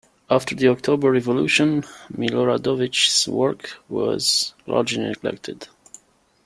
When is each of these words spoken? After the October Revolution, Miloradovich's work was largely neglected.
After 0.31 0.55
the 0.55 0.67
October 0.69 1.11
Revolution, 1.11 1.83
Miloradovich's 2.13 3.27
work 3.27 3.77
was 3.87 4.55
largely 4.65 5.03
neglected. 5.03 5.67